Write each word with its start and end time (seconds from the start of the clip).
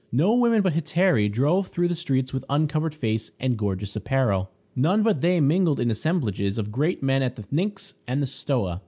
No 0.11 0.33
women 0.35 0.63
but 0.63 0.73
hetairæ 0.73 1.31
drove 1.31 1.67
through 1.67 1.87
the 1.87 1.93
streets 1.93 2.33
with 2.33 2.43
uncovered 2.49 2.95
face 2.95 3.29
and 3.39 3.55
gorgeous 3.55 3.95
apparel. 3.95 4.49
None 4.75 5.03
but 5.03 5.21
they 5.21 5.39
mingled 5.39 5.79
in 5.79 5.89
the 5.89 5.91
assemblages 5.91 6.57
of 6.57 6.71
great 6.71 7.03
men 7.03 7.21
at 7.21 7.35
the 7.35 7.43
Pnyx 7.43 7.93
or 8.07 8.15
the 8.15 8.25
Stoa. 8.25 8.79